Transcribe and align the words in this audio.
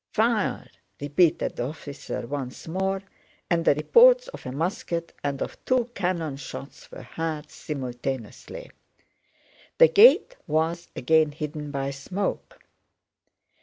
"Fire!" 0.13 0.67
repeated 0.99 1.55
the 1.57 1.67
officer 1.67 2.25
once 2.25 2.67
more, 2.67 3.03
and 3.51 3.63
the 3.63 3.75
reports 3.75 4.27
of 4.29 4.47
a 4.47 4.51
musket 4.51 5.13
and 5.23 5.43
of 5.43 5.63
two 5.63 5.91
cannon 5.93 6.37
shots 6.37 6.89
were 6.91 7.03
heard 7.03 7.51
simultaneously. 7.51 8.71
The 9.77 9.89
gate 9.89 10.37
was 10.47 10.87
again 10.95 11.33
hidden 11.33 11.69
by 11.69 11.91
smoke. 11.91 12.57